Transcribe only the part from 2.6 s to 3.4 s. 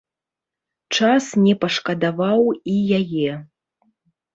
і яе.